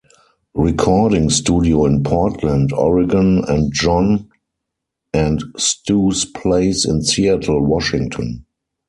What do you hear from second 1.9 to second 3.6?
Portland, Oregon